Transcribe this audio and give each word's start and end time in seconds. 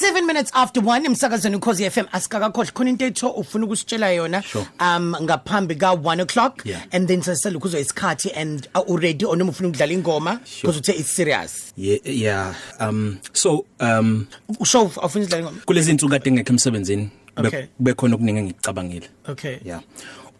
7 0.00 0.26
minutes 0.26 0.50
after 0.54 0.82
1 0.82 1.06
emsakazweni 1.06 1.56
ukhozi 1.56 1.90
FM 1.90 2.04
asikakakhohle 2.12 2.70
khona 2.70 2.90
into 2.90 3.04
etho 3.04 3.28
ufuna 3.30 3.64
ukusitshela 3.64 4.10
yona 4.10 4.42
Sure. 4.42 4.66
um 4.80 5.14
ngaphambi 5.22 5.74
ka 5.74 5.92
1 5.94 6.20
o'clock. 6.22 6.62
Yeah. 6.64 6.82
and 6.92 7.08
then 7.08 7.20
sesela 7.22 7.56
ukuzo 7.56 7.78
isikhathi 7.78 8.30
and 8.36 8.68
uh, 8.74 8.80
already 8.90 9.24
onoma 9.24 9.50
ufuna 9.50 9.68
ukudlala 9.68 9.92
ingoma 9.92 10.40
because 10.62 10.78
uthe 10.78 10.88
it's 10.92 11.10
serious. 11.16 11.72
Yeah 11.76 11.98
yeah 12.04 12.54
um 12.80 13.18
so 13.32 13.64
um 13.80 14.26
usho 14.60 14.82
ufuna 14.84 15.06
ukudlala 15.24 15.38
ingoma? 15.38 15.60
kulezi 15.66 15.90
insuku 15.90 16.10
kade 16.12 16.30
ngekho 16.32 16.52
emsebenzini 16.52 17.10
Okay. 17.36 17.66
kube 17.76 17.94
khona 17.94 18.14
okuningi 18.14 18.38
engicabangile 18.38 19.08
okay. 19.28 19.56
Yeah. 19.64 19.80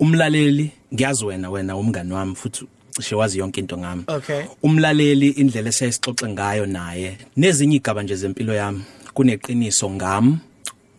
Umlaleli 0.00 0.70
ngiyazi 0.95 1.25
wena 1.25 1.50
wena 1.50 1.77
umngani 1.77 2.12
wami 2.12 2.34
futhi 2.34 2.64
cishe 2.96 3.14
wazi 3.14 3.38
yonke 3.38 3.61
into 3.61 3.79
ngami. 3.79 4.04
Okay. 4.09 4.43
umlaleli 4.62 5.29
indlela 5.29 5.68
esayisixoxe 5.68 6.29
ngayo 6.29 6.66
naye 6.66 7.18
nezinye 7.36 7.77
igaba 7.77 8.02
nje 8.02 8.16
zempilo 8.16 8.54
yami. 8.54 8.82
Kuneqiniso 9.19 9.91
ngami. 9.91 10.39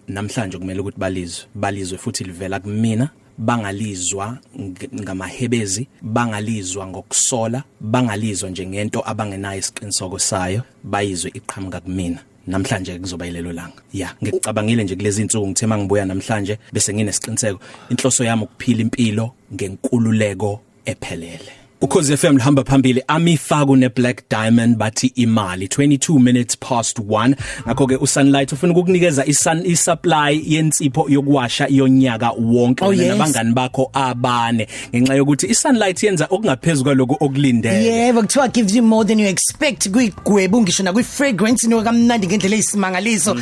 Namhlanje 0.07 0.57
kumele 0.57 0.79
ukuthi 0.79 0.99
balizwe 0.99 1.45
balizwe 1.55 1.97
futhi 1.97 2.23
livela 2.23 2.59
kumina. 2.59 3.09
Bangalizwa 3.37 4.37
ng- 4.57 5.01
ngamahebezi 5.01 5.87
bangalizwa 6.01 6.87
ngokusola 6.87 7.63
bangalizwa 7.79 8.49
nje 8.49 8.65
ngento 8.67 8.99
abangenayo 9.09 9.59
isiqinisoko 9.59 10.19
sayo 10.19 10.61
bayizwe 10.83 11.31
iqhamuka 11.33 11.79
kumina. 11.79 12.19
Namhlanje 12.47 12.99
kuzoba 12.99 13.25
yilelo 13.25 13.53
langa. 13.53 13.81
Ya 13.93 14.15
ngicabangile 14.23 14.83
nje 14.83 14.95
kulezi 14.95 15.21
insuku 15.21 15.47
ngithe 15.47 15.67
mangibuya 15.67 16.05
namhlanje 16.05 16.57
bese 16.73 16.93
nginesiqiniseko 16.93 17.59
inhloso 17.89 18.23
yami 18.23 18.43
ukuphila 18.43 18.81
impilo 18.81 19.31
ngenkululeko 19.53 20.61
ephelele. 20.85 21.58
Ukhozi 21.81 22.17
FM 22.17 22.37
lihamba 22.37 22.63
phambili. 22.63 23.03
Amifaku 23.07 23.75
neBlack 23.75 24.29
Diamond 24.29 24.77
bathi 24.77 25.07
imali 25.15 25.65
22 25.67 26.19
minutes 26.19 26.57
past 26.57 26.99
1 26.99 27.35
ngakho 27.67 27.87
ke 27.87 27.95
uSunlight 27.95 28.53
ufuna 28.53 28.73
ukukunikeza 28.73 29.25
isun 29.25 29.65
isupply 29.65 30.43
yensipho 30.45 31.05
yokuwasha 31.09 31.67
yonyaka 31.69 32.31
wonke. 32.31 32.85
Oh, 32.85 32.87
wena 32.87 33.03
yes. 33.03 33.11
nabangani 33.11 33.53
bakho 33.53 33.89
abane 33.93 34.67
ngenxa 34.95 35.15
yokuthi 35.15 35.47
iSunlight 35.47 36.03
yenza 36.03 36.27
okungaphezulu 36.29 36.83
kwaloko 36.83 37.17
okulindele. 37.25 37.85
Yebo 37.85 38.21
kuthiwa 38.21 38.47
gives 38.47 38.75
you 38.75 38.83
more 38.83 39.07
than 39.07 39.19
you 39.19 39.27
expect. 39.27 39.89
Kuyigwebu 39.89 40.61
ngisho 40.61 40.83
na 40.83 40.93
kwi 40.93 41.03
fragrance 41.03 41.67
ino 41.67 41.81
kamnandi 41.81 42.27
ngendlela 42.27 42.55
eyisimangaliso. 42.55 43.35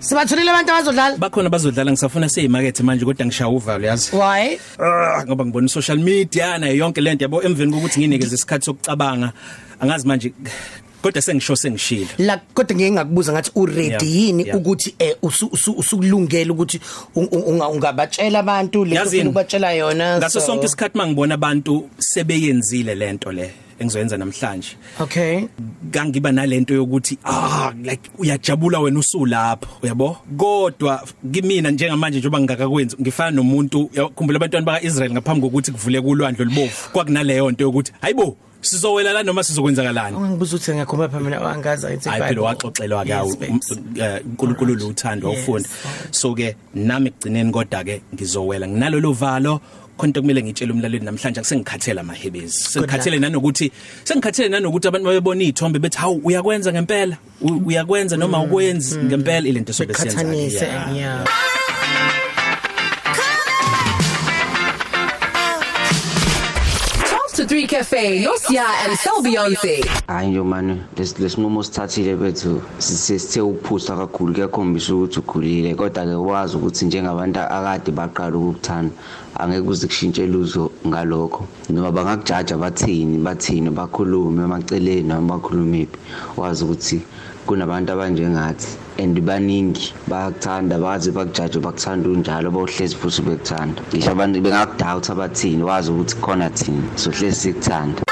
Sibatholile 0.00 0.50
abantu 0.50 0.72
abazodlala? 0.72 1.16
Bakhona 1.16 1.50
bazodlala 1.50 1.90
ngisafuna 1.92 2.28
seyimakethe 2.28 2.82
manje 2.82 3.04
kodwa 3.04 3.26
ngishaya 3.26 3.50
uvalo 3.50 3.86
yazi? 3.86 4.10
Why? 4.16 4.58
Ah, 4.78 5.24
ngoba 5.26 5.44
ngibona 5.44 5.68
social 5.68 5.98
media 5.98 6.58
nayo 6.58 6.74
yonke 6.76 7.00
lento 7.00 7.24
yabo? 7.24 7.42
Emveni 7.42 7.72
kokuthi 7.72 8.00
nginikeze 8.00 8.34
isikhathi 8.34 8.64
sokucabanga 8.64 9.32
angazi 9.80 10.06
manje 10.06 10.32
kodwa 11.02 11.22
sengisho 11.22 11.56
sengishilo. 11.56 12.08
La 12.18 12.40
kodwa 12.54 12.76
ngeke 12.76 12.90
ngakubuza 12.92 13.32
ngathi 13.32 13.50
u 13.54 13.66
ready 13.66 13.90
Yeah, 13.90 14.02
yini 14.16 14.42
yeah. 14.46 14.56
ukuthi 14.58 14.94
eh 14.98 15.16
usu- 15.22 15.48
usu- 15.52 15.72
usukulungela 15.78 16.52
ukuthi 16.52 16.80
un- 17.14 17.28
un- 17.32 17.42
unga- 17.42 17.68
ungabatshela 17.68 18.38
abantu 18.38 18.84
le 18.84 18.94
Yazini, 18.96 19.20
ufuna 19.20 19.30
ukubatshela 19.30 19.72
yona 19.72 20.18
ngaso 20.18 20.40
so- 20.40 20.46
sonke 20.46 20.66
isikhathi 20.66 20.98
mangibona 20.98 21.34
abantu 21.34 21.88
sebeyenzile 21.98 22.94
lento 22.94 23.32
le. 23.32 23.50
Engizoyenza 23.78 24.16
namhlanje. 24.16 24.76
Okay. 25.00 25.44
Kangiba 25.90 26.32
nalento 26.32 26.74
yokuthi 26.74 27.18
ah 27.24 27.72
like 27.82 28.10
uyajabula 28.18 28.80
wena 28.80 28.98
usulapho 28.98 29.66
uyabo? 29.82 30.16
Kodwa 30.36 31.02
kimina 31.32 31.70
njengamanje 31.70 32.18
njengoba 32.18 32.38
ngingakakwenzi 32.40 32.96
ngifana 33.00 33.30
nomuntu 33.30 33.90
yakhumbula 33.94 34.36
abantwana 34.36 34.66
baka 34.66 34.82
Israel 34.86 35.12
ngaphambi 35.12 35.40
kokuthi 35.42 35.72
kuvuleke 35.72 36.06
ulwandle 36.06 36.42
olubovu. 36.46 36.90
Kwakunaleyo 36.92 37.50
nto 37.50 37.64
yokuthi 37.64 37.92
hayibo 38.00 38.36
sizowela 38.60 39.12
la 39.12 39.22
noma 39.22 39.42
sizokwenzakalani 39.44 40.16
ungangibuza 40.16 40.56
ukuthi 40.56 40.70
ngiyakhomba 40.72 41.08
phela 41.08 41.20
mina 41.24 41.50
angaza 41.50 41.92
ithi 41.94 42.08
hayi 42.08 42.22
phela 42.22 42.42
waxoxelwa 42.42 43.04
ke 43.04 43.10
Yes, 43.12 43.38
babes. 43.38 43.78
uNkulunkulu 44.24 44.74
luthando 44.74 45.28
Yes. 45.28 45.36
awufunda 45.38 45.68
so 46.10 46.34
ke 46.34 46.56
nami 46.74 47.08
ekugcineni 47.08 47.52
kodwa 47.52 47.84
ke 47.84 48.02
ngizowela. 48.14 48.68
Nginalolu 48.68 49.12
valo 49.12 49.60
konke 49.96 50.20
kumele 50.20 50.42
ngitshele 50.42 50.72
umlaleli 50.72 51.04
namhlanje 51.04 51.40
akusengikhathela 51.40 52.00
amahebezi 52.00 52.58
sengikhathele 52.72 53.18
nanokuthi 53.18 53.72
sengikhathele 54.04 54.48
nanokuthi 54.48 54.88
abantu 54.88 55.06
babebona 55.08 55.42
izithombe 55.42 55.78
bethi 55.78 55.98
hawu 55.98 56.20
uyakwenza 56.24 56.72
ngempela. 56.72 57.16
U- 57.40 57.62
uyakwenza 57.66 58.16
noma 58.16 58.42
ukwenzi 58.42 58.98
ngempela. 58.98 59.48
Ilento 59.48 59.72
sobe 59.72 59.94
senza 59.94 60.16
Beqhathanise, 60.24 60.64
yeah. 60.96 61.24
Cafe, 67.76 68.24
Nosia 68.24 68.64
and 68.86 68.96
Sel 68.96 69.22
Beyonce. 69.22 69.84
hayi 70.06 70.30
nje 70.30 70.42
mani 70.42 70.80
lesi 70.96 71.22
lesinqumo 71.22 71.62
sithathile 71.62 72.16
bethu 72.16 72.62
sisithe 72.78 73.40
ukuphusa 73.40 73.96
kakhulu 73.96 74.34
kuyakhombisa 74.34 74.94
ukuthi 74.94 75.18
ukhulile 75.18 75.74
kodwa-ke 75.74 76.14
wazi 76.14 76.56
ukuthi 76.56 76.84
njengabantu 76.84 77.40
akade 77.40 77.92
baqala 77.92 78.36
ukukuthanda 78.36 78.94
angeke 79.38 79.62
kuze 79.62 79.86
kushintshe 79.86 80.26
lutho 80.26 80.70
ngalokho 80.86 81.44
noma 81.68 81.92
bangakujaja 81.92 82.56
bathini 82.56 83.18
bathini 83.18 83.70
bakhulume 83.70 84.44
emaceleni 84.44 85.02
noma 85.02 85.36
bakhulumephi 85.36 85.98
wazi 86.36 86.64
ukuthi 86.64 87.00
kunabantu 87.46 87.92
abanjengathi 87.92 88.85
and 88.98 89.18
baningi 89.20 89.92
bayakuthanda 90.08 90.78
baze 90.78 91.10
bakujaje 91.10 91.58
bakuthanda 91.60 92.08
unjalo 92.08 92.50
bawuhlezi 92.50 92.96
futhi 92.96 93.22
bekuthanda 93.22 93.82
ngisho 93.88 94.10
abantu 94.10 94.40
bengakudawutha 94.40 95.14
bathini 95.14 95.62
wazi 95.62 95.90
ukuthi 95.90 96.16
khona 96.16 96.50
thini 96.50 96.88
sohlezi 96.94 97.40
sikuthanda 97.40 98.02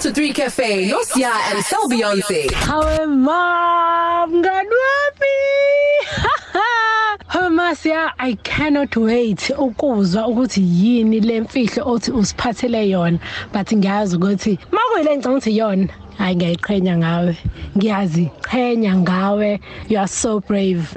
to 0.00 0.10
3 0.12 0.34
Cafe, 0.34 0.88
Nosia 0.88 1.30
and 1.52 1.62
Sel 1.62 1.86
Beyonce. 1.88 2.50
Ma 3.06 4.26
mngani 4.26 4.70
wami. 4.70 4.79
Hawe 7.70 7.76
Masia 7.76 8.12
I 8.18 8.34
cannot 8.42 8.96
wait 8.96 9.52
ukuzwa 9.58 10.26
ukuthi 10.28 10.60
yini 10.60 11.20
lemfihlo 11.20 11.86
othi 11.86 12.10
usiphathele 12.10 12.90
yona. 12.90 13.20
But 13.52 13.68
ngiyazi 13.72 14.16
ukuthi 14.16 14.58
makuyile 14.72 15.16
ngicanga 15.16 15.30
ukuthi 15.30 15.56
yona 15.56 15.88
hayi 16.18 16.36
ngiyayiqhenya 16.36 16.96
ngawe. 16.98 17.36
Ngiyazi 17.76 18.30
qhenya 18.42 18.96
ngawe. 18.96 19.60
You 19.88 19.98
are 19.98 20.08
so 20.08 20.40
brave. 20.40 20.96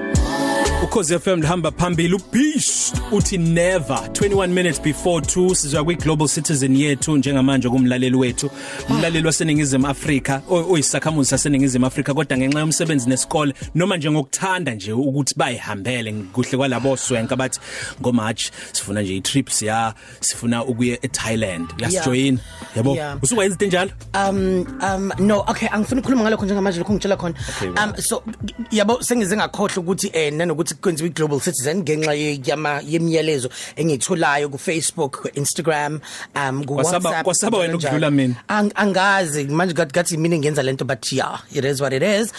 Ukhozi 0.83 1.19
FM 1.19 1.41
lihamba 1.41 1.71
phambili 1.71 2.13
ubeast 2.15 2.95
uthi 3.11 3.37
never. 3.37 3.97
21 4.13 4.47
minutes 4.47 4.81
before 4.81 5.21
2 5.25 5.55
sizwa 5.55 5.83
kwi 5.83 5.95
global 5.95 6.27
citizen 6.27 6.75
yethu 6.77 7.17
njengamanje 7.17 7.69
kumlaleli 7.69 8.15
wethu 8.15 8.49
umlaleli 8.89 9.25
waseningizimu 9.27 9.87
Afrika 9.87 10.41
oy- 10.49 10.71
oyisakhamuzi 10.71 11.29
saseningizimu 11.29 11.85
Afrika. 11.85 12.13
Kodwa 12.13 12.37
ngenxa 12.37 12.59
yomsebenzi 12.59 13.09
nesikole 13.09 13.53
noma 13.75 13.97
nje 13.97 14.11
ngokuthanda 14.11 14.75
nje 14.75 14.91
ukuthi 14.93 15.33
bayihambele 15.37 16.13
kuhle 16.33 16.57
kwalabo 16.57 16.97
swenka 16.97 17.35
bathi 17.35 17.59
ngo 18.01 18.11
March 18.11 18.51
sifuna 18.71 19.01
nje 19.01 19.15
i-trips 19.15 19.61
ya 19.61 19.93
sifuna 20.19 20.63
ukuya 20.65 20.97
eThailand. 21.05 21.69
Yasijoin 21.77 22.39
yabo? 22.75 22.95
Yeah. 22.95 23.17
usuka 23.23 23.45
izinto 23.45 23.65
enjalo 23.65 23.91
um 24.13 24.65
um 24.83 25.11
no 25.19 25.39
okay 25.47 25.67
angifuni 25.71 25.99
ukukhuluma 26.01 26.23
ngalokho 26.23 26.45
njengamanje 26.45 26.79
lokho 26.79 26.93
ngitshela 26.93 27.15
khona. 27.17 27.35
Okay, 27.57 27.69
um 27.83 27.93
so 28.01 28.23
yabo 28.71 29.03
sengize 29.03 29.35
ngakhohle 29.37 29.75
ukuthi 29.77 30.09
eh 30.13 30.33
nanokuthi 30.33 30.72
kwenziwe 30.81 31.09
global 31.09 31.39
citizen 31.39 31.77
ngenxa 31.83 32.13
ye- 32.13 32.41
yama 32.45 32.81
yemiyalezo 32.85 33.49
engitholayo 33.75 34.49
ku 34.49 34.57
Facebook 34.57 35.21
ku 35.21 35.27
Instagram 35.33 35.99
um 36.35 36.63
ku 36.65 36.75
Kwasaba- 36.75 37.09
WhatsApp 37.09 37.23
kwasaba 37.25 37.57
wena 37.57 37.73
njalo. 37.73 37.79
ukudlula 37.97 38.11
mina. 38.11 38.35
Ang- 38.49 38.71
angazi 38.75 39.43
manje 39.49 39.73
gathi 39.73 39.93
gathi 39.93 40.17
mina 40.17 40.37
ngenza 40.37 40.63
lento 40.63 40.85
but 40.85 41.11
yeah 41.11 41.39
it 41.51 41.65
is 41.65 41.81
what 41.81 41.93
it 41.93 42.03
is 42.03 42.31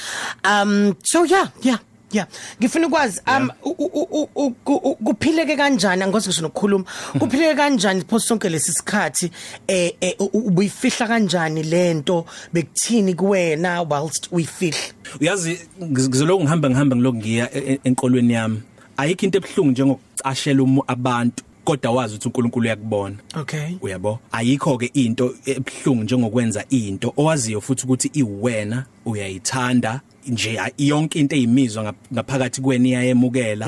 um 0.45 0.95
so 1.03 1.25
yeah 1.25 1.49
yeah 1.63 1.79
Yeah 2.15 2.27
ngifuna 2.61 2.87
ukwazi 2.87 3.21
um 3.27 3.51
u- 3.65 3.71
u- 3.79 3.91
u- 3.95 4.29
u- 4.35 4.55
u- 4.67 4.77
u- 4.91 4.95
kuphileke 4.97 5.57
kanjani? 5.57 6.03
Angozi 6.03 6.29
ngisho 6.29 6.43
nokukhuluma 6.43 6.85
kuphileke 7.19 7.55
kanjani 7.55 8.05
phosi 8.09 8.27
sonke 8.29 8.49
lesi 8.49 8.73
sikhathi? 8.73 9.31
Eh 9.69 9.93
eh, 10.01 10.15
u- 10.19 10.31
u- 10.33 10.47
ubuyifihla 10.49 11.07
kanjani 11.07 11.63
lento 11.63 12.25
bekuthini 12.53 13.15
kuwena 13.15 13.83
whilst 13.83 14.29
uyifihla? 14.33 14.95
Uyazi 15.21 15.59
ngiz- 15.83 16.09
ngizoloku 16.09 16.43
ngihamba 16.45 16.71
ngihamba 16.71 16.97
ngiloku 16.97 17.19
ngiya 17.19 17.47
e- 17.55 17.73
e- 17.73 17.81
enkolweni 17.85 18.33
yami. 18.33 18.63
Ayikho 18.97 19.27
into 19.27 19.39
ebuhlungu 19.39 19.71
njengokucashela 19.73 20.63
umu- 20.63 20.85
abantu. 20.87 21.43
Kodwa 21.65 21.93
wazi 21.93 22.15
ukuthi 22.15 22.29
uNkulunkulu 22.29 22.65
uyakubona. 22.67 23.17
Okay. 23.41 23.77
Uyabo? 23.83 24.19
Ayikho 24.33 24.79
ke 24.79 24.91
into 24.95 25.35
ebuhlungu 25.47 26.03
njengokwenza 26.05 26.65
into. 26.71 27.13
Owaziyo 27.17 27.61
futhi 27.61 27.85
ukuthi 27.85 28.11
iwena 28.15 28.85
uyayithanda 29.07 30.01
nje 30.29 30.59
a- 30.61 30.71
yonke 30.79 31.19
into 31.19 31.37
eyimizwa 31.37 31.83
ngap- 31.85 32.13
ngaphakathi 32.15 32.61
kweni 32.61 32.89
iyayemukela 32.89 33.67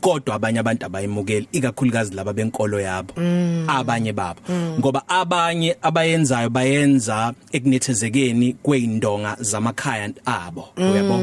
kodwa 0.00 0.34
abanye 0.34 0.58
abantu 0.58 0.86
abayemukeli 0.86 1.48
ikakhulukazi 1.52 2.14
laba 2.14 2.32
benkolo 2.32 2.80
yabo 2.80 3.14
abanye 3.66 4.12
babo. 4.12 4.40
Ngoba 4.78 5.08
abanye 5.08 5.76
abayenzayo 5.82 6.50
bayenza 6.50 7.34
ekunethezekeni 7.52 8.52
kweindonga 8.62 9.36
zamakhaya 9.40 10.10
abo. 10.24 10.68
Uyabo? 10.76 11.18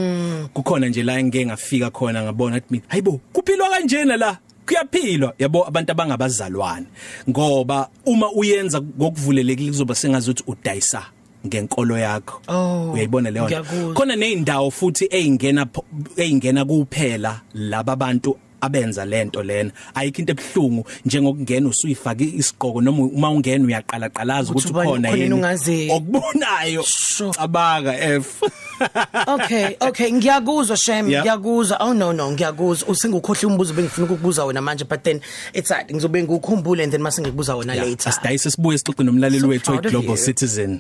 Kukhona 0.54 0.88
nje 0.88 1.04
la 1.04 1.20
engeke 1.20 1.46
ngafika 1.46 1.90
khona 1.90 2.24
ngabona 2.24 2.56
ukuthi 2.58 2.74
mina 2.74 2.84
hayibo 2.88 3.20
kuphilwa 3.34 3.70
kanjena 3.70 4.18
la. 4.18 4.38
Kuyaphilwa. 4.68 5.34
Yabo 5.40 5.68
abantu 5.68 5.92
abangabazalwane. 5.92 6.86
Ngoba 7.30 7.90
uma 8.06 8.32
uyenza 8.32 8.82
ngokuvulelekile 8.82 9.70
kuzoba 9.72 9.96
sengazuthi 9.96 10.44
udayisa 10.48 11.04
ngenkolo 11.48 11.98
yakho. 11.98 12.42
Oh, 12.48 12.92
uyayibona 12.94 13.32
leyo 13.32 13.46
nto? 13.46 13.56
ngiyakuzwa. 13.62 13.94
khona 13.94 14.16
nezindawo 14.16 14.72
futhi 14.72 15.06
eyingena 15.12 15.66
pho- 15.66 15.86
eyingena 16.18 16.66
kuphela 16.66 17.42
laba 17.54 17.94
abantu 17.94 18.38
abenza 18.66 19.06
lento 19.06 19.44
lena 19.44 19.72
ayikho 19.96 20.20
into 20.22 20.32
ebhlungu 20.34 20.86
njengokungena 21.06 21.70
usuyifaka 21.70 22.24
isiqoko 22.24 22.82
noma 22.82 23.04
uma 23.04 23.30
ungena 23.30 23.66
uyaqala 23.66 24.10
qalaza 24.10 24.52
Ukuthi 24.52 24.68
ukuthi 24.68 24.70
ubani 24.70 24.90
ukhona 24.90 25.10
khona 25.10 25.18
yini 25.18 25.24
yini 25.24 25.36
ungazi- 25.42 25.92
okubonayo 25.92 26.84
Sure. 26.84 27.32
cabanga 27.34 27.94
f 28.00 28.42
Okay, 29.28 29.76
okay, 29.80 30.12
ngiyakuzwa 30.12 30.78
Shem, 30.78 31.10
Yeah. 31.10 31.24
ngiyakuzwa. 31.24 31.78
Oh 31.80 31.94
no 31.94 32.12
no, 32.14 32.32
ngiyakuzwa. 32.32 32.88
Usengukhohle 32.90 33.46
umbuzo 33.48 33.74
bengifuna 33.74 34.06
ukukubuza 34.06 34.46
wena 34.46 34.62
manje 34.62 34.84
but 34.84 35.04
then 35.04 35.22
it's 35.54 35.70
like 35.72 35.94
ngizobe 35.94 36.24
ngikukhumbule 36.24 36.84
and 36.84 36.92
then 36.92 37.02
mase 37.02 37.22
ngikubuza 37.22 37.56
wona 37.56 37.76
later. 37.76 38.10
asidayise 38.10 38.52
sibuye 38.52 38.78
sixoxe 38.78 39.04
nomlaleli 39.04 39.40
So 39.40 39.48
wethu 39.48 39.66
proud 39.72 39.86
of 39.86 39.92
Global 39.92 40.12
you. 40.18 40.26
Citizen 40.26 40.80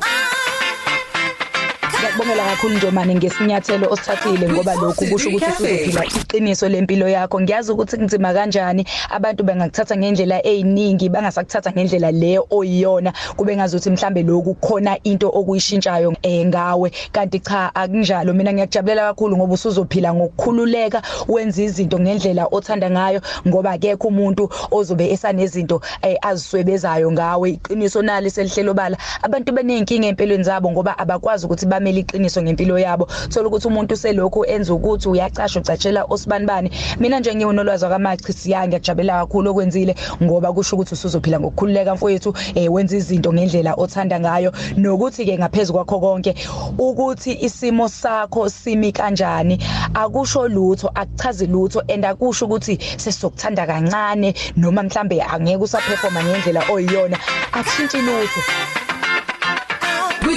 Ngiyakubongela 2.05 2.45
kakhulu 2.45 2.75
Njomani 2.75 3.15
ngesinyathelo 3.15 3.87
osithathile 3.91 4.49
ngoba 4.49 4.75
lokhu 4.75 5.05
kusho 5.05 5.29
ukuthi 5.29 5.45
usuzophila 5.45 6.05
iqiniso 6.05 6.69
lempilo 6.69 7.09
yakho. 7.09 7.41
Ngiyazi 7.41 7.71
ukuthi 7.71 7.97
kunzima 7.97 8.33
kanjani. 8.33 8.85
Abantu 9.09 9.43
bengakuthatha 9.43 9.97
ngendlela 9.97 10.47
eziningi 10.47 11.09
bangasakuthatha 11.09 11.71
ngendlela 11.71 12.11
le 12.11 12.39
oyiyona. 12.49 13.13
Kube 13.35 13.55
ngazuthi 13.55 13.89
mhlambe 13.89 14.23
lokhu 14.23 14.53
khona 14.55 14.97
into 15.03 15.29
okuyishintshayo 15.29 16.13
eh 16.21 16.45
ngawe. 16.45 16.91
Kanti 17.11 17.39
cha 17.39 17.75
akunjalo. 17.75 18.33
Mina 18.33 18.53
ngiyakujabulela 18.53 19.07
kakhulu 19.09 19.37
ngoba 19.37 19.53
usuzophila 19.53 20.13
ngokukhululeka 20.13 21.01
wenza 21.27 21.63
izinto 21.63 21.99
ngendlela 21.99 22.47
othanda 22.51 22.89
ngayo 22.89 23.21
ngoba 23.47 23.71
akekho 23.71 24.07
umuntu 24.07 24.49
ozobe 24.71 25.09
esanezinto 25.11 25.81
eh, 26.01 26.17
aziswebezayo 26.21 27.11
ngawe. 27.11 27.49
Iqiniso 27.49 28.01
nalo 28.01 28.29
selihlelo 28.29 28.73
bala. 28.73 28.97
Abantu 29.21 29.53
benenkinga 29.53 30.07
empilweni 30.07 30.43
zabo 30.43 30.71
ngoba 30.71 30.97
abakwazi 30.97 31.45
ukuthi 31.45 31.65
bamele 31.65 31.94
iqiniso 31.99 32.41
ngempilo 32.41 32.79
yabo. 32.79 33.07
Thola 33.29 33.47
ukuthi 33.47 33.67
umuntu 33.67 33.97
selokhu 33.97 34.45
enza 34.45 34.73
ukuthi 34.73 35.09
uyacasha 35.09 35.59
ucatshela 35.59 36.05
osibanibani 36.09 36.71
mina 36.99 37.19
nje 37.19 37.35
ngiwunolwazi 37.35 37.85
wakamachi 37.85 38.33
siya 38.33 38.67
ngiyakujabulela 38.67 39.19
kakhulu 39.19 39.51
okwenzile 39.51 39.95
ngoba 40.23 40.53
kusho 40.53 40.75
ukuthi 40.75 40.93
usuzophila 40.93 41.39
ngokukhululeka 41.39 41.95
mfowethu 41.95 42.33
eh 42.55 42.73
wenza 42.73 42.97
izinto 42.97 43.33
ngendlela 43.33 43.73
othanda 43.77 44.19
ngayo. 44.19 44.51
Nokuthi 44.77 45.25
ke 45.25 45.37
ngaphezulu 45.37 45.75
kwakho 45.75 45.99
konke 45.99 46.35
ukuthi 46.77 47.37
isimo 47.41 47.87
sakho 47.89 48.49
simi 48.49 48.91
kanjani 48.91 49.59
akusho 49.93 50.47
lutho 50.47 50.87
akuchazi 50.95 51.47
lutho 51.47 51.81
and 51.89 52.05
akusho 52.05 52.45
ukuthi 52.45 52.77
sesizokuthanda 52.97 53.67
kancane 53.67 54.33
noma 54.57 54.83
mhlambe 54.83 55.21
angeke 55.21 55.63
usaperforma 55.63 56.23
ngendlela 56.23 56.61
oyiyona. 56.71 57.17
Akushintshi 57.51 57.97
lutho. 57.97 58.84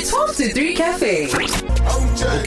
Kwi-12 0.08 0.36
to 0.36 0.48
3 0.54 0.74
Cafe. 0.74 1.28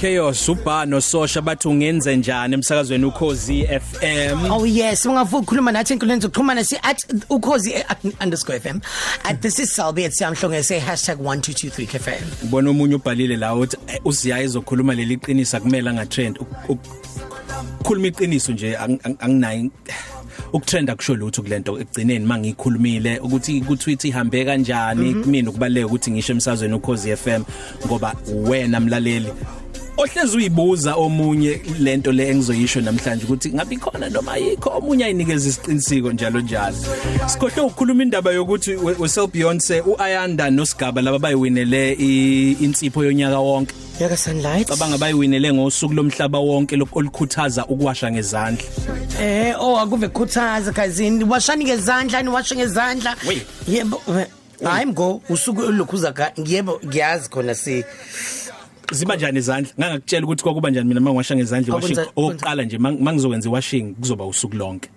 Chaos 0.01 0.49
uba 0.49 0.85
nososha 0.85 1.41
bathi 1.41 1.67
ungenze 1.67 2.15
njani 2.17 2.53
emsakazweni 2.53 3.05
ukhozi 3.05 3.67
FM 3.67 4.51
Oh 4.51 4.65
yes, 4.65 5.05
ungavuka 5.05 5.37
ukukhuluma 5.37 5.71
nathi 5.71 5.93
enkundleni 5.93 6.21
zokuxhumana 6.21 6.63
si 6.63 6.75
at 6.83 6.97
ukhozi 7.29 7.71
_fm 8.19 8.81
at 9.23 9.41
this 9.41 9.59
is 9.59 9.75
Salbi 9.75 10.05
at 10.05 10.11
Samhlonge 10.13 10.63
say 10.63 10.79
#1223 10.79 11.87
cafe. 11.87 12.21
ubona 12.43 12.69
umunye 12.71 12.95
ubhalile 12.95 13.37
la 13.37 13.55
uthi 13.55 13.77
eh, 13.87 13.99
usiya 14.05 14.41
izokhuluma 14.41 14.93
leli 14.93 15.17
qiniso 15.17 15.57
akumele 15.57 15.89
angatrend 15.89 16.39
ukukhuluma 16.69 18.07
iqiniso 18.07 18.51
nje 18.51 18.75
ang- 18.77 18.99
ang- 20.53 20.57
anginayo 20.57 20.57
ukutrend 20.57 20.89
akusho 20.89 21.15
lutho 21.15 21.41
kulento 21.41 21.79
egcineni 21.79 22.25
mangikhulumile 22.25 23.19
ukuthi 23.19 23.61
ku 23.61 23.75
Twitter 23.75 24.09
ihambe 24.09 24.45
kanjani 24.45 25.13
kumina 25.13 25.49
ukubaleka 25.49 25.87
ukuthi 25.87 26.11
ngisho 26.11 26.33
emsazweni 26.33 26.73
ukhozi 26.73 27.15
FM 27.15 27.43
ngoba 27.85 28.15
wena 28.49 28.79
mlaleli 28.79 29.33
ohlezi 29.97 30.37
uyibuza 30.37 30.95
omunye 30.95 31.61
lento 31.79 32.11
le 32.11 32.29
engizoyisho 32.29 32.81
namhlanje 32.81 33.25
ukuthi 33.25 33.49
ngabe 33.53 33.75
ikhona 33.75 34.09
noma 34.09 34.31
ayikho 34.33 34.69
omunye 34.77 35.05
ayinikeza 35.05 35.49
isiqinisiko 35.49 36.11
njalo 36.11 36.39
njalo 36.41 36.75
sikhohle 37.27 37.61
ukukhuluma 37.61 38.03
indaba 38.03 38.31
yokuthi 38.31 38.75
we- 38.75 38.95
wesel 38.99 39.27
Beyonce 39.27 39.81
uAyanda 39.81 40.49
noSigaba 40.49 41.01
laba 41.01 41.19
bayiwinele 41.19 41.93
i- 41.99 42.51
insipho 42.61 43.03
yonyaka 43.03 43.39
wonke 43.39 43.73
Yaka 43.99 44.17
sunlight. 44.17 44.67
cabanga 44.67 44.97
bayiwinele 44.97 45.53
ngosuku 45.53 45.93
lomhlaba 45.93 46.39
wonke 46.39 46.75
lokho 46.77 46.99
olukhuthaza 46.99 47.65
ukuwasha 47.65 48.11
ngezandla 48.11 48.63
Eh 49.21 49.55
oh 49.59 49.79
akuve 49.79 50.07
khuthaza 50.07 50.71
kazini 50.71 51.23
washani 51.23 51.65
ngezandla 51.65 52.21
ni 52.23 52.29
washe 52.29 52.55
ngezandla. 52.55 53.15
Wait. 53.27 53.41
Yebo. 53.67 54.01
eh, 54.19 54.27
Hayi 54.63 54.85
mgo 54.85 55.21
usuku 55.29 55.61
olukhuza 55.61 56.11
ka 56.13 56.31
yebo 56.45 56.79
ngiyazi 56.85 57.29
khona 57.29 57.55
si 57.55 57.83
ziba 58.91 59.15
njani 59.15 59.39
izandla? 59.39 59.71
Ngangakutshela 59.79 60.25
ukuthi 60.25 60.43
kwakuba 60.43 60.69
njani 60.69 60.87
mina 60.87 60.99
mangiwasha 61.01 61.35
ngezandla 61.35 61.75
washing 61.75 61.95
Okwenza- 61.95 62.11
oqala 62.15 62.63
nje 62.63 62.77
mang- 62.77 62.99
mangizokwenza 63.01 63.49
washing 63.49 63.93
kuzoba 63.99 64.25
usuku 64.25 64.55
lonke. 64.55 64.89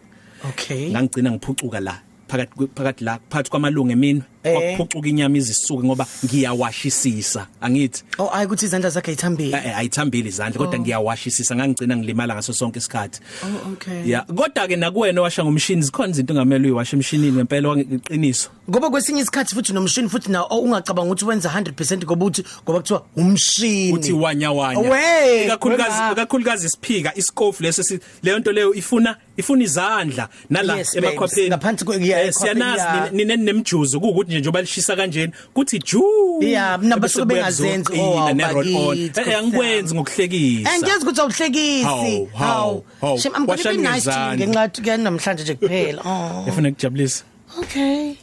Okay. 0.48 0.90
ngangigcina 0.90 1.30
ngiphucuka 1.30 1.80
la 1.80 1.94
phakathi 2.28 2.52
kwe- 2.58 2.68
phakathi 2.74 3.04
la 3.04 3.18
phakathi 3.30 3.50
kwamalungu 3.50 3.92
emini 3.92 4.22
Eh. 4.44 4.76
kwaphucuka 4.76 5.08
inyama 5.08 5.36
izisuke 5.38 5.86
ngoba 5.86 6.06
ngiyawashisisa 6.24 7.46
angithi 7.60 8.02
Oh 8.18 8.30
ayi 8.34 8.46
ukuthi 8.46 8.64
izandla 8.66 8.90
zakhe 8.90 9.12
ithambile. 9.12 9.56
Eh, 9.56 9.66
eh, 9.66 9.78
ayithambile 9.78 10.28
izandla 10.28 10.58
kodwa 10.58 10.78
ngiyawashisisa 10.80 11.56
ngangigcina 11.56 11.96
ngilimala 11.96 12.34
ngaso 12.34 12.52
sonke 12.52 12.78
isikhathi 12.78 13.20
Oh 13.44 13.72
okay. 13.72 14.10
ya 14.10 14.22
kodwa 14.22 14.68
ke 14.68 14.76
nakuwena 14.76 15.22
washa 15.22 15.44
ngomshini 15.44 15.82
zikhona 15.82 16.10
izinto 16.12 16.32
ongamele 16.34 16.64
uyiwashe 16.64 16.96
emshinini 16.96 17.32
ngempela 17.32 17.68
wangiqiniso 17.68 18.50
Ngoba 18.70 18.90
kwesinye 18.90 19.20
isikhathi 19.22 19.54
futhi 19.54 19.72
nomshini 19.72 20.08
futhi 20.08 20.30
na 20.30 20.42
oh, 20.44 20.58
ungacabanga 20.60 21.10
ukuthi 21.12 21.24
wenza 21.24 21.48
100% 21.48 22.04
ngoba 22.04 22.24
uthi 22.26 22.44
ngoba 22.64 22.78
kuthiwa 22.80 23.04
umshini. 23.16 23.92
uthi 23.92 24.12
wanya 24.12 24.52
wanya 24.52 24.90
Wey, 24.90 25.44
ikakhulukazi 25.44 25.90
wena. 26.00 26.12
ikakhulukazi 26.12 26.66
isiphika 26.66 27.14
iskofu 27.16 27.62
leso 27.62 27.82
si- 27.82 28.00
leyo 28.22 28.38
nto 28.38 28.52
leyo 28.52 28.74
ifuna 28.74 29.16
ifuna 29.36 29.62
izandla 29.64 30.28
nala 30.50 30.76
Yes, 30.76 30.94
babes. 30.94 31.04
emakhwapheni 31.10 31.48
Ngaphansi 31.48 31.84
kwe- 31.84 32.04
yeah, 32.06 32.20
Eh, 32.22 32.28
ekhwapheni, 32.28 32.60
yeah. 32.60 32.76
siyanazi 32.76 33.16
nine 33.16 33.36
nemjuzo 33.36 33.98
ukuthi 33.98 34.30
nje 34.30 34.40
njoba 34.40 34.60
lishisa 34.60 34.96
kanjeni 34.96 35.32
kuthi 35.54 35.78
ju 35.78 36.02
Yeah, 36.40 36.78
mina 36.80 36.96
basuke 36.96 37.22
Ebese 37.22 37.34
bengazenzi, 37.34 37.90
kuyakuzoqina, 37.90 38.24
oh, 38.24 38.32
ne 38.34 38.44
roll 38.52 38.76
on 38.76 38.86
bakithi, 38.96 39.20
eh 39.30 39.38
angikwenzi 39.38 39.94
ngokuhlekisa 39.94 40.70
Eh 40.74 40.80
ngiyazi 40.80 41.04
ukuthi 41.04 41.20
awuhlekisi. 41.20 41.84
Hawu, 41.84 42.28
hawu, 42.38 42.84
hawu. 43.00 43.18
Shem 43.18 43.32
I'm 43.36 43.46
going 43.46 43.58
to 43.58 43.62
be 43.64 43.68
Washani 43.70 43.82
nice 43.82 44.04
to 44.04 44.10
you 44.10 44.16
ngezandla. 44.16 44.36
ngenxa 44.36 44.60
yokuthi 44.62 44.82
kuyanamhlanje 44.82 45.42
nje 45.42 45.54
kuphela. 45.54 46.02
Oh. 46.10 46.44
efuna 46.48 46.68
ukujabulisa 46.68 47.24
Okay. 47.58 48.14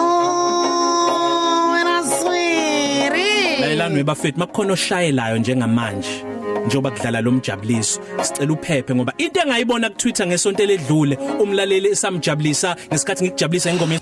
Oh, 0.00 1.72
wena 1.72 2.02
sweetie. 2.20 3.60
layelani 3.60 3.94
webafethu 3.96 4.38
makukhona 4.38 4.72
oshayelayo 4.72 5.38
njengamanje 5.38 6.24
njoba 6.68 6.90
kudlala 6.90 7.20
lo 7.20 7.30
mjabuliso 7.32 8.00
sicela 8.22 8.52
uphephe 8.52 8.94
ngoba 8.94 9.12
into 9.18 9.40
engayibona 9.40 9.88
ku 9.90 9.96
Twitter 9.98 10.26
ngesonto 10.26 10.64
ledlule 10.66 11.16
umlaleli 11.42 11.88
esamjabulisa 11.96 12.76
ngesikhathi 12.92 13.24
ngikujabulisa 13.24 13.70
ingoma 13.70 13.94
ye- 13.94 14.00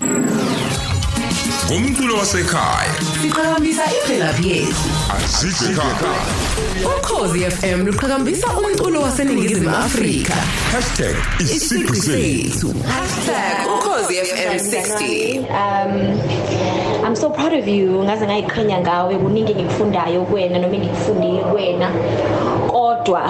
ngumculo 1.67 2.13
wasekhaya 2.17 2.93
Siqhakambisa 3.21 3.83
imvelaphi 3.97 4.45
yethu. 4.49 4.87
azizwe 5.15 5.67
ekhaya 5.71 6.23
Ukhozi 6.97 7.39
FM 7.57 7.79
luqhakambisa 7.87 8.47
umculo 8.59 9.01
waseNingizimu 9.01 9.69
Afrika. 9.75 10.35
#isigqi 11.39 11.95
sethu 12.07 12.69
#ukhozifm60. 13.73 15.01
um 15.61 15.91
I'm 17.07 17.15
so 17.15 17.29
proud 17.29 17.53
of 17.53 17.65
you. 17.65 18.03
Ngaze 18.03 18.25
ngayiqhenya 18.27 18.79
ngawe 18.79 19.15
kuningi 19.15 19.55
ngikufundayo 19.55 20.21
kuwena 20.27 20.59
noma 20.59 20.75
engikufundile 20.75 21.39
kuwena. 21.39 21.87
Kodwa 22.67 23.21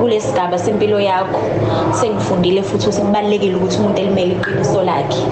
kulesigaba 0.00 0.58
sempilo 0.58 1.00
yakho 1.00 1.40
sengifundile 2.00 2.62
futhi 2.62 2.86
ukuthi 2.88 3.00
kubalekile 3.02 3.54
ukuthi 3.54 3.78
umuntu 3.78 4.00
elimele 4.00 4.32
iqiniso 4.34 4.82
lakhe. 4.82 5.22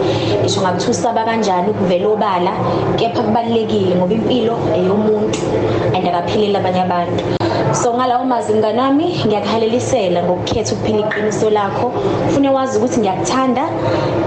Ngisho 0.40 0.60
ngakuthi 0.60 0.90
usaba 0.90 1.24
kanjani 1.24 1.70
ukuvela 1.70 2.08
obala 2.08 2.52
kepha 2.96 3.22
kubalekile 3.22 3.96
ngoba 3.96 4.14
impilo 4.14 4.54
eyomuntu 4.76 5.40
and 5.94 6.06
akapheleli 6.08 6.56
abanye 6.56 6.80
abantu. 6.82 7.37
So 7.72 7.94
ngalawo 7.94 8.24
mazinga 8.24 8.72
nami 8.72 9.06
ngiyakuhalelisela 9.26 10.22
ngokukhetha 10.22 10.72
ukuphila 10.74 10.98
iqiniso 11.08 11.50
lakho. 11.50 11.92
Ufune 12.28 12.48
wazi 12.48 12.78
ukuthi 12.78 13.00
ngiyakuthanda 13.00 13.64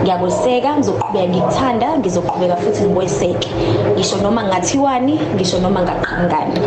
ngiyakweseka 0.04 0.70
ngizoqhubeka 0.78 1.28
ngikuthanda 1.30 1.88
ngizoqhubeka 2.00 2.56
futhi 2.56 2.84
ngikweseke 2.84 3.50
ngisho 3.96 4.18
noma 4.24 4.44
ngathiwani 4.44 5.20
ngisho 5.36 5.60
noma 5.60 5.82
ngaqhangani 5.82 6.60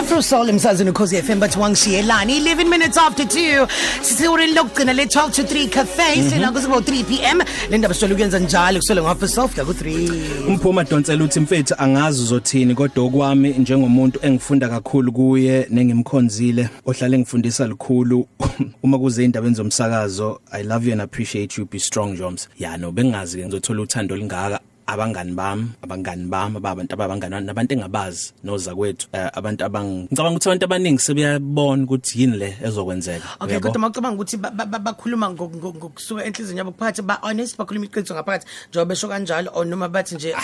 Afro 0.00 0.22
Soul 0.22 0.48
emsazweni 0.48 0.90
ukhozi 0.90 1.22
FM 1.22 1.40
but 1.40 1.56
wangishiyelani. 1.56 2.40
11 2.40 2.68
minutes 2.68 2.96
after 2.96 3.26
2 3.26 3.68
sisiwurini 4.02 4.54
lokugcina 4.54 4.92
le 4.92 5.04
12 5.04 5.30
to 5.30 5.42
3 5.42 5.68
cafe. 5.68 6.30
Sina 6.30 6.52
kusibo 6.52 6.80
3 6.80 7.04
pm 7.04 7.42
le 7.70 7.78
ndaba 7.78 7.94
sithola 7.94 8.14
ukuyenza 8.14 8.38
njalo 8.38 8.78
kusole 8.78 9.00
half 9.02 9.18
past 9.18 9.38
12 9.38 9.64
ku 9.64 9.72
3 9.72 10.46
umphuma 10.48 10.84
donsela 10.84 11.24
uthi 11.24 11.40
mfethu 11.40 11.74
angazi 11.78 12.22
uzothini 12.22 12.74
kodwa 12.74 13.04
okwami 13.04 13.48
njengomuntu 13.48 14.18
engifunda 14.22 14.68
kakhulu 14.68 15.12
kuye 15.12 15.66
nengimkhonzile 15.70 16.68
ohlale 16.86 17.18
ngifundisa 17.18 17.66
likhulu. 17.66 18.26
Uma 18.82 18.98
kuze 18.98 19.24
indaba 19.24 19.50
zomsakazo 19.50 20.40
i 20.52 20.62
love 20.62 20.86
you 20.86 20.92
and 20.92 21.02
appreciate 21.02 21.60
you. 21.60 21.66
Be 21.66 21.78
strong 21.78 22.16
joms. 22.16 22.48
Ya 22.58 22.76
no 22.76 22.92
bengazi 22.92 23.38
ke 23.38 23.44
ngizothola 23.46 23.82
uthando 23.82 24.16
lingaka 24.16 24.60
abangani 24.92 25.32
bami 25.32 25.66
abangani 25.82 26.24
bami 26.26 26.56
ababantu 26.56 26.92
abangani 26.94 27.32
bami 27.34 27.46
nabantu 27.46 27.72
engabazi 27.74 28.32
noza 28.44 28.74
kwethu 28.74 29.06
uh, 29.14 29.30
abantu 29.38 29.64
abang 29.64 29.88
ngicabanga 30.10 30.36
ukuthi 30.36 30.48
abantu 30.48 30.64
abaningi 30.64 30.98
sebeyabona 31.02 31.84
ukuthi 31.84 32.20
yini 32.20 32.36
le 32.36 32.56
ezokwenzeka 32.64 33.26
Okay 33.40 33.56
uyabo? 33.56 33.66
kodwa 33.68 33.80
mawucabanga 33.80 34.14
ukuthi 34.16 34.36
ba- 34.36 34.50
ba- 34.50 34.66
ba- 34.66 34.78
bakhuluma 34.78 35.30
ngo- 35.30 35.50
ngo- 35.56 35.74
ngokusuka 35.78 36.24
enhlizweni 36.24 36.58
yabo 36.58 36.72
kuphakathi 36.72 37.02
ba 37.02 37.18
honest 37.22 37.56
bakhuluma 37.58 37.86
iqiniso 37.86 38.14
ngaphakathi 38.14 38.46
njengoba 38.70 38.88
besho 38.88 39.08
kanjalo 39.08 39.50
or 39.54 39.64
noma 39.66 39.88
bathi 39.88 40.14
nje 40.14 40.34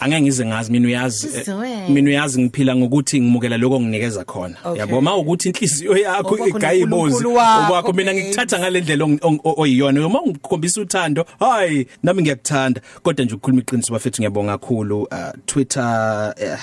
angeke 0.00 0.20
ngize 0.22 0.46
ngazi 0.46 0.72
mina 0.72 0.86
uyazi 0.88 1.26
eh, 1.26 1.44
Sizwe. 1.44 1.88
mina 1.88 2.08
uyazi 2.10 2.42
ngiphila 2.42 2.76
ngokuthi 2.76 3.20
ngimukela 3.20 3.56
lokho 3.56 3.80
nginikeza 3.80 4.24
khona 4.24 4.56
Okay. 4.64 4.78
yabo 4.80 5.00
makuthi 5.00 5.48
inhliziyo 5.48 5.96
yakho 5.96 6.34
Okwakho 6.34 6.48
igayibozi 6.58 7.14
noNkulunkulu 7.14 7.34
wakho, 7.34 7.62
okwakho 7.64 7.92
mina 7.92 8.12
babes. 8.12 8.24
ngikuthatha 8.24 8.58
ngalendlela 8.58 9.04
ong- 9.04 9.18
ong- 9.22 9.40
o- 9.44 9.54
oyiyona 9.62 10.06
uma 10.06 10.20
ngikhombisa 10.26 10.80
uthando 10.80 11.24
hayi 11.40 11.86
nami 12.02 12.22
ngiyakuthanda 12.22 12.80
kodwa 13.02 13.24
nje 13.24 13.34
ukukhuluma 13.34 13.60
iqiniso 13.74 13.92
bafethu 13.92 14.22
ngiyabonga 14.22 14.58
kakhulu 14.58 15.02
uh, 15.02 15.32
Twitter 15.46 16.34
uh, 16.36 16.60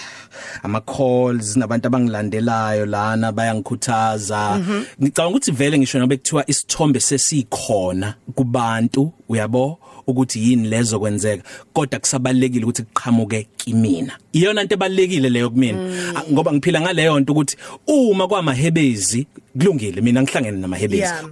ama 0.64 0.82
calls 0.82 1.58
nabantu 1.58 1.88
abangilandelayo 1.88 2.86
lana 2.86 3.32
bayangikhuthaza. 3.32 4.60
Mhm. 4.60 4.84
ngicabanga 5.02 5.30
ukuthi 5.30 5.52
vele 5.52 5.78
ngisho 5.78 6.00
nabe 6.00 6.18
kuthiwa 6.18 6.50
isithombe 6.50 7.00
sesikhona 7.00 8.16
kubantu 8.36 9.12
uyabo? 9.30 9.80
Ukuthi 10.08 10.50
yini 10.50 10.68
lezo 10.68 11.00
kwenzeka 11.00 11.44
kodwa 11.74 12.00
kusabalekile 12.00 12.64
ukuthi 12.66 12.84
kuqhamuke 12.84 13.48
kimina. 13.58 14.18
Iyona 14.34 14.62
into 14.62 14.76
ebalekile 14.76 15.30
leyo 15.30 15.50
kumina. 15.50 15.80
Ah, 16.16 16.24
ngoba 16.32 16.54
ngiphila 16.54 16.82
ngaleyo 16.82 17.20
nto 17.20 17.34
ukuthi 17.34 17.58
uma 17.88 18.28
kwamahebezi 18.28 19.28
kulungile 19.60 20.02
mina 20.02 20.22
ngihlangene 20.22 20.58
namahebezi. 20.58 21.02
Yeah. 21.02 21.24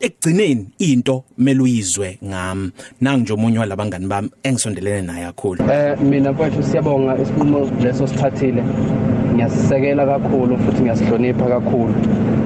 Ma- 0.00 0.06
kodwa 0.06 0.06
ekugcineni 0.06 0.66
into 0.78 1.24
mele 1.38 1.60
uyizwe 1.62 2.18
ngami 2.24 2.70
nangi 3.00 3.22
nje 3.22 3.32
omunye 3.32 3.58
walabangani 3.58 4.06
bami 4.06 4.30
engisondelene 4.42 5.02
naye 5.06 5.24
kakhulu 5.26 5.62
Eh 5.70 5.98
mina 6.00 6.32
mfowethu 6.32 6.62
siyabonga 6.62 7.18
isinqumo 7.22 7.70
leso 7.82 8.06
sithathile. 8.06 8.62
Ngiyasisekela 9.46 10.06
kakhulu 10.06 10.58
futhi 10.58 10.82
ngiyasihlonipha 10.82 11.44
kakhulu. 11.44 11.94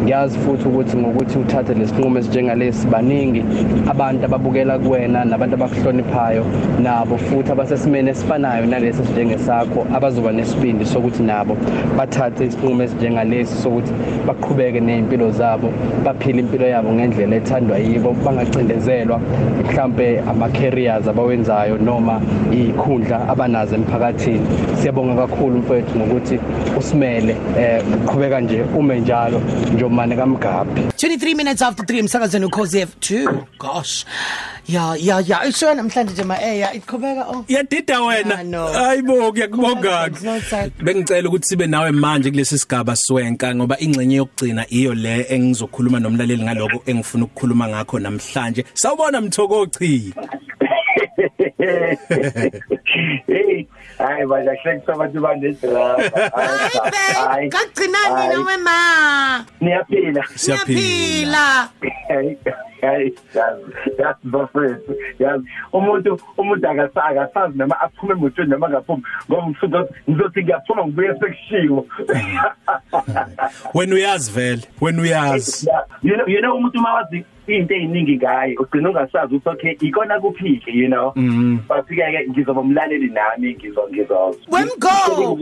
Ngiyazi 0.02 0.38
futhi 0.38 0.68
ukuthi 0.68 0.96
ngokuthi 0.96 1.38
uthathe 1.38 1.74
lesinqumo 1.74 2.18
esinjengalesi 2.18 2.86
baningi 2.86 3.44
abantu 3.92 4.24
ababukela 4.24 4.78
kuwena 4.78 5.24
nabantu 5.24 5.54
abakuhloniphayo 5.54 6.44
nabo 6.82 7.16
futhi 7.18 7.52
abasesimene 7.52 8.10
esifanayo 8.10 8.66
nalesi 8.66 9.04
sinjengesakho 9.04 9.86
abazoba 9.94 10.32
nesibindi 10.32 10.86
sokuthi 10.86 11.22
nabo 11.22 11.56
bathathe 11.96 12.44
isinqumo 12.46 12.82
esinjengalesi 12.82 13.54
sokuthi 13.62 13.92
baqhubeke 14.26 14.80
nezimpilo 14.80 15.30
zabo 15.30 15.68
baphile 16.04 16.40
impilo 16.40 16.66
yabo 16.66 16.92
ngendlela 16.92 17.36
ethandwa 17.36 17.78
yibo 17.78 18.12
bangacindezelwa 18.24 19.20
mhlambe 19.60 20.20
ama 20.30 20.48
careers 20.48 21.08
abawenzayo 21.08 21.78
noma 21.78 22.20
izikhundla 22.52 23.28
abanazo 23.28 23.74
emphakathini 23.74 24.46
siyabonga 24.74 25.14
kakhulu 25.26 25.58
mfowethu 25.58 25.98
ngokuthi 25.98 26.40
usimele 26.90 27.36
eh 27.58 27.82
uqhubeka 28.04 28.40
nje 28.40 28.62
ume 28.62 29.00
njalo 29.00 29.42
njomane 29.74 30.16
kamgabi 30.16 30.80
23 30.80 31.36
minutes 31.36 31.62
after 31.62 31.84
3 31.86 31.98
emsakazweni 31.98 32.44
ukhozi 32.46 32.84
F2 32.84 33.28
gosh. 33.58 34.04
Ya 34.68 34.96
ya 35.00 35.20
ya 35.26 35.44
isho 35.44 35.74
namhlanje 35.74 36.12
nje 36.12 36.24
ma 36.24 36.42
eya 36.42 36.74
iqhubeka 36.74 37.26
oh. 37.28 37.44
Yadida 37.48 38.00
wena. 38.02 38.36
hayibo 38.72 39.32
kuyakubonga 39.32 40.06
It's 40.06 40.22
not 40.22 40.42
sad. 40.42 40.72
bengicela 40.82 41.28
ukuthi 41.28 41.48
sibe 41.48 41.66
nawe 41.66 41.90
manje 41.90 42.30
kulesi 42.30 42.58
sigaba 42.58 42.96
swenka 42.96 43.54
ngoba 43.54 43.78
ingcenye 43.80 44.16
yokugcina 44.16 44.66
iyo 44.70 44.94
le 44.94 45.26
engizokhuluma 45.28 46.00
nomlaleli 46.00 46.42
ngaloko 46.42 46.82
engifuna 46.86 47.24
ukukhuluma 47.24 47.68
ngakho 47.68 47.98
namhlanje. 47.98 48.64
Sawubona 48.74 49.20
mthokochi 49.20 50.14
hey 53.26 53.64
hayi 53.98 54.26
baja 54.26 54.52
hlekisa 54.62 54.92
abantu 54.94 55.20
banedrama 55.20 56.02
Hayi 57.28 57.48
kagcinani 57.50 58.28
nawe 58.34 58.56
ma 58.56 59.44
niyaphila 59.60 60.24
Siyaphila. 60.34 61.68
hayi 62.08 62.38
hayi 62.80 63.14
yazi 63.98 64.18
bafethu 64.24 64.94
yazi 65.18 65.44
umuntu 65.72 66.20
umuntu 66.38 66.68
akasaka 66.68 67.22
asazi 67.22 67.58
noma 67.58 67.80
aphume 67.80 68.12
emotweni 68.12 68.50
noma 68.50 68.68
ngaphumi 68.70 69.02
ngoba 69.30 69.46
ngisuka 69.46 69.84
ngizothi 70.10 70.42
ngiyaphuma 70.42 70.84
ngibuye 70.86 71.14
sekushiwo 71.20 71.86
wena 73.74 73.94
uyazi 73.94 74.32
vele 74.32 74.62
wena 74.80 75.02
uyazi 75.02 75.68
you 76.02 76.14
know 76.16 76.26
you 76.28 76.40
know 76.40 76.56
umuntu 76.56 76.80
mawazi 76.80 77.24
into 77.46 77.74
eziningi 77.74 78.16
ngaye 78.16 78.54
ugcina 78.58 78.88
ungasazi 78.90 79.34
ukuthi 79.34 79.48
okay 79.48 79.88
ikona 79.88 80.20
kuphike 80.20 80.70
you 80.72 80.86
know? 80.88 81.12
But 81.68 81.86
ke 81.88 81.94
ke 81.96 82.28
ngizoba 82.30 82.62
umlaleli 82.80 83.08
nami 83.08 83.54
ngizo 83.54 83.88
ngizo 83.92 84.36
Wemgo 84.50 85.38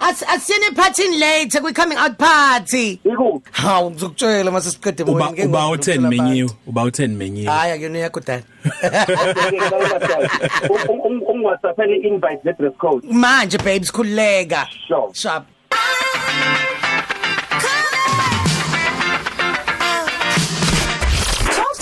As 0.00 0.22
asiyene 0.22 0.74
party 0.74 1.18
late 1.18 1.60
we 1.62 1.72
coming 1.72 1.98
out 1.98 2.18
party. 2.18 3.00
Iku 3.04 3.42
Hawu 3.52 3.90
ngizokutshela 3.90 4.50
mase 4.50 4.70
siqede 4.70 5.02
uba 5.02 5.30
uba 5.30 5.58
u10 5.68 6.08
menyiwe 6.08 6.50
uba 6.66 6.82
u10 6.82 7.08
menyiwe 7.08 7.52
Hayi 7.52 7.72
akuyona 7.72 7.98
yakho 7.98 8.20
dad 8.20 8.44
ungwhatsappeni 11.28 11.96
invite 11.96 12.40
le 12.44 12.52
dress 12.52 12.76
code 12.78 13.06
Manje 13.12 13.58
babes 13.58 13.92
khuleka 13.92 14.66
Sure. 14.88 15.10
Sharp 15.14 15.44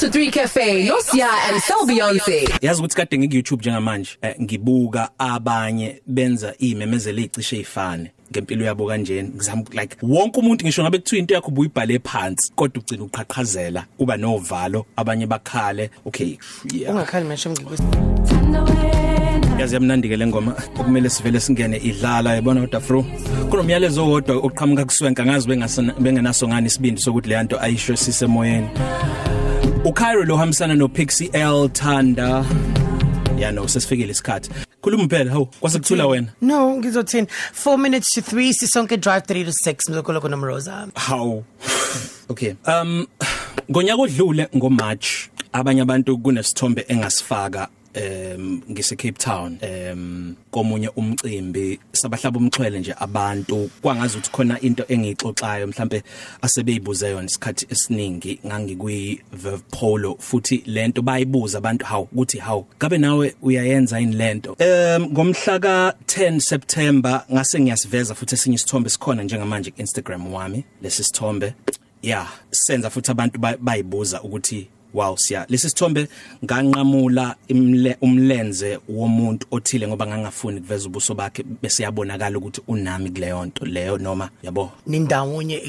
to 0.08 0.12
3 0.12 0.30
Cafe, 0.30 0.88
no 0.88 0.98
Sia 1.00 1.26
and 1.26 1.62
Sel 1.62 1.86
Beyonce. 1.86 2.48
yazi 2.62 2.80
ukuthi 2.82 2.96
kade 2.96 3.18
ngik 3.18 3.34
YouTube 3.34 3.60
njengamanje 3.60 4.10
eh, 4.22 4.34
ngibuka 4.42 5.10
abanye 5.18 6.02
benza 6.06 6.54
imemezelo 6.58 7.18
ezicishe 7.18 7.56
ezifane 7.56 8.10
ngempilo 8.32 8.64
yabo 8.64 8.86
kanjeni 8.86 9.28
ngizama 9.28 9.62
like 9.72 9.96
wonke 10.02 10.40
umuntu 10.40 10.64
ngisho 10.64 10.82
ngabe 10.82 10.98
kuthiwa 10.98 11.18
into 11.18 11.34
yakho 11.34 11.48
ubuyibhale 11.48 11.98
phansi 11.98 12.52
kodwa 12.56 12.82
ugcina 12.82 13.04
uqhaqhazela 13.04 13.84
uba 13.98 14.16
novalo 14.16 14.86
abanye 14.96 15.26
bakhale 15.26 15.90
okay 16.04 16.38
yeah. 16.74 16.94
Ungakhali 16.94 17.24
masho 17.28 17.50
ngikuse 17.50 17.82
yazi 19.58 19.74
yamnandi 19.74 20.08
ke 20.08 20.16
le 20.16 20.26
ngoma 20.26 20.54
okumele 20.80 21.10
sivele 21.10 21.40
singene 21.40 21.76
idlala 21.76 22.34
yabona 22.34 22.60
kodwa 22.60 22.80
fro 22.80 23.04
kunomyalezo 23.50 24.04
owodwa 24.04 24.36
oqhamuka 24.36 24.84
kuswenka 24.84 25.26
ngazi 25.26 25.48
bengasona 25.48 25.92
bengenaso 25.92 26.48
ngani 26.48 26.66
isibindi 26.66 27.00
sokuthi 27.00 27.28
le 27.28 27.42
nto 27.42 27.60
ayisho 27.60 27.96
sisemoyeni. 27.96 28.68
uKairo 29.84 30.24
lo 30.24 30.36
hambisana 30.36 30.76
no 30.76 30.88
Pixie 30.88 31.30
L 31.32 31.68
Thanda 31.68 32.44
ya 33.38 33.52
no 33.52 33.68
sesifikile 33.68 34.10
isikhathi. 34.10 34.50
Khuluma 34.82 35.08
phela 35.08 35.30
hawu 35.30 35.46
kwase 35.46 35.78
kuthula 35.78 36.06
wena? 36.06 36.28
No 36.40 36.76
ngizothini? 36.76 37.26
4 37.64 37.78
minutes 37.78 38.12
to 38.14 38.20
3 38.20 38.52
sisonke 38.52 38.96
drive 38.96 39.24
3 39.26 39.44
to 39.44 39.50
6 39.50 39.90
mzokolo 39.90 40.20
kuna 40.20 40.36
Mroza 40.36 40.88
hawu. 40.94 41.44
Okay 42.28 42.54
um 42.66 43.06
ngonyaka 43.70 44.02
odlule 44.02 44.48
ngo 44.56 44.70
March 44.70 45.06
abanye 45.52 45.82
abantu 45.82 46.18
kunesithombe 46.18 46.84
engasifaka 46.88 47.68
em 47.94 48.60
ngise 48.70 48.96
Cape 48.96 49.18
Town 49.18 49.58
em 49.60 50.34
komunye 50.50 50.88
umcimbi 50.96 51.80
sabahlaba 51.92 52.38
umxhwele 52.38 52.78
nje 52.80 52.94
abantu. 52.98 53.70
Kwangazi 53.82 54.16
ukuthi 54.18 54.30
khona 54.30 54.60
into 54.60 54.84
engixoxayo 54.88 55.66
mhlambe 55.66 56.02
asebeyibuze 56.42 57.10
yona 57.10 57.26
isikhathi 57.26 57.66
esiningi 57.70 58.38
ngangikwi 58.46 59.20
Verve 59.32 59.62
Polo 59.70 60.16
futhi 60.20 60.62
lento 60.66 61.02
bayibuza 61.02 61.58
abantu 61.58 61.84
hawu 61.86 62.08
ukuthi 62.12 62.38
hawu 62.38 62.66
kabe 62.78 62.98
nawe 62.98 63.34
uyayenza 63.42 63.98
yini 63.98 64.14
lento 64.16 64.56
em 64.58 65.02
ngomhla 65.02 65.58
ka 65.60 65.94
10 66.06 66.40
September 66.40 67.24
ngase 67.32 67.60
ngiyasiveza 67.60 68.14
futhi 68.14 68.34
esinye 68.34 68.54
isithombe 68.54 68.90
sikhona 68.90 69.22
njengamanje 69.22 69.70
ku 69.70 69.80
Instagram 69.80 70.34
wami 70.34 70.64
lesi 70.82 71.04
sithombe. 71.04 71.54
Yeah 72.02 72.28
senza 72.50 72.90
futhi 72.90 73.10
abantu 73.10 73.38
ba- 73.38 73.56
bayibuza 73.60 74.22
ukuthi 74.22 74.68
wow 74.94 75.16
siya. 75.16 75.46
Lesi 75.48 75.68
sithombe 75.68 76.08
nganqamula 76.44 77.36
umlenze 78.00 78.78
womuntu 78.88 79.46
othile 79.50 79.88
ngoba 79.88 80.06
ngangafuni 80.06 80.60
kuveza 80.60 80.86
ubuso 80.88 81.14
bakhe 81.14 81.42
bese 81.62 81.82
yabonakala 81.82 82.38
ukuthi 82.38 82.60
unami 82.68 83.10
kuleyo 83.10 83.44
nto 83.44 83.64
leyo 83.64 83.98
noma 83.98 84.30
yabo? 84.42 84.72
Nindawonye 84.86 85.62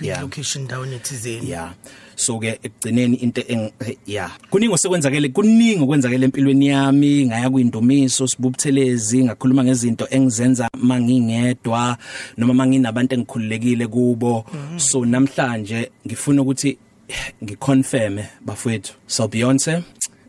Yeah. 0.00 0.22
location 0.22 0.64
ndawonye 0.64 0.98
thizeni. 0.98 1.50
Yeah. 1.50 1.72
So 2.16 2.38
ke 2.38 2.58
ekugcineni 2.62 3.16
into 3.16 3.40
eng 3.48 3.72
yeah. 4.06 4.30
Kuningi 4.50 4.74
osekwenzakele 4.74 5.28
kuningi 5.28 5.82
okwenzakele 5.82 6.24
empilweni 6.24 6.66
yami 6.66 7.26
ngaya 7.26 7.50
kwindumiso 7.50 8.26
sibubuthelezi 8.26 9.24
ngakhuluma 9.24 9.64
ngezinto 9.64 10.06
engizenza 10.10 10.68
mangingedwa 10.78 11.96
noma 12.36 12.54
manginabantu 12.54 13.14
engikhululekile 13.14 13.86
kubo. 13.86 14.44
So 14.76 15.04
namhlanje 15.04 15.90
ngifuna 16.06 16.42
ukuthi 16.42 16.78
ngiconfirm 17.44 18.18
bafowethu. 18.46 18.92
So 19.06 19.28
Beyonce 19.28 19.82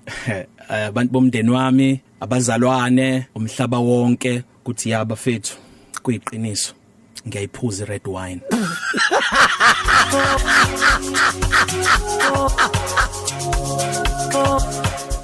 abantu 0.69 1.11
bomndeni 1.13 1.49
wami 1.49 2.01
abazalwane 2.19 3.25
umhlaba 3.35 3.79
wonke 3.79 4.43
kuthi 4.63 4.89
yaba 4.89 5.15
fethu 5.15 5.57
kuyiqiniso 6.03 6.73
ngiyayiphuza 7.27 7.85
red 7.85 8.07
wine. 8.07 8.41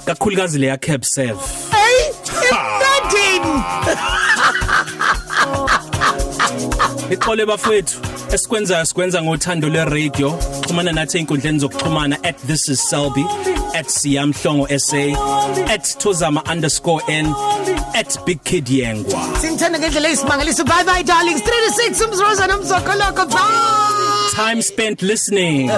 Kakhulukazi 0.06 0.58
leya 0.58 0.76
cap 0.76 1.04
serve 1.04 1.40
hey 1.70 2.12
imfendini 2.50 3.62
ixole 7.10 7.46
bafethu 7.46 8.00
esikwenzayo 8.32 8.84
sikwenza 8.86 9.22
ngothando 9.22 9.68
le 9.68 9.84
radio 9.84 10.38
Xhumana 10.66 10.92
nathi 10.92 11.18
einkundleni 11.18 11.58
zokuxhumana 11.60 12.16
@thisisselby 12.46 13.24
@siyamhlongo 13.86 14.66
SA 14.86 15.04
@tozama_n 16.02 17.26
@bigkidyengwa. 18.26 19.20
Sinthanda 19.40 19.78
ngendlela 19.78 20.08
eyisimangaliso. 20.08 20.64
Bye 20.64 20.84
bye 20.84 21.02
darlings. 21.02 21.42
3 21.42 21.60
to 21.66 21.70
6 21.82 22.00
umzroza 22.04 22.46
nomzokoloko. 22.46 23.26
Bye. 23.26 24.32
Time 24.36 24.62
spent 24.62 25.02
listening. 25.02 25.70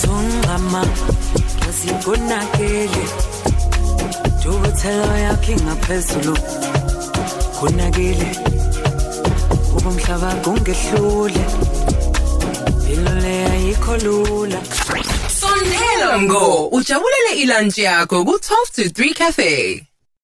Songama 0.00 0.82
asikonakele 1.68 3.04
Dukuthela 4.42 5.18
yakhe 5.18 5.54
ngaphezulu 5.56 6.34
Konakele 7.60 8.30
Ubumhlaba 9.76 10.30
kungehlule 10.44 11.44
Ilole 12.92 13.46
ayikho 13.52 13.96
lula. 13.96 14.60
Sondela 15.40 16.22
ngo 16.22 16.66
ujabulele 16.68 17.32
ilunch 17.42 17.78
yakho 17.78 18.24
ku 18.24 18.32
12 18.38 18.72
to 18.76 18.82
3 19.02 19.14
cafe. 19.14 19.86